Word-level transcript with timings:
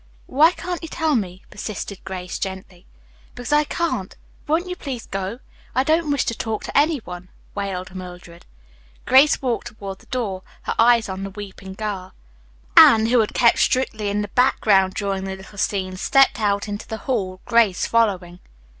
"Why 0.25 0.51
can't 0.53 0.81
you 0.81 0.87
tell 0.89 1.15
me?" 1.15 1.43
persisted 1.51 2.03
Grace 2.03 2.39
gently. 2.39 2.87
"Because 3.35 3.53
I 3.53 3.65
can't. 3.65 4.15
Won't 4.47 4.67
you 4.67 4.75
please 4.75 5.05
go. 5.05 5.37
I 5.75 5.83
don't 5.83 6.09
wish 6.11 6.25
to 6.25 6.33
talk 6.35 6.63
to 6.63 6.75
any 6.75 6.97
one," 7.05 7.29
wailed 7.53 7.93
Mildred. 7.93 8.47
Grace 9.05 9.43
walked 9.43 9.67
toward 9.67 9.99
the 9.99 10.07
door, 10.07 10.41
her 10.63 10.73
eyes 10.79 11.07
on 11.07 11.21
the 11.23 11.29
weeping 11.29 11.75
girl. 11.75 12.15
Anne, 12.75 13.05
who 13.05 13.19
had 13.19 13.35
kept 13.35 13.59
strictly 13.59 14.09
in 14.09 14.23
the 14.23 14.29
background 14.29 14.95
during 14.95 15.25
the 15.25 15.35
little 15.35 15.59
scene, 15.59 15.95
stepped 15.97 16.39
out 16.39 16.67
into 16.67 16.87
the 16.87 16.97
hall, 17.05 17.39
Grace 17.45 17.85
following. 17.85 18.39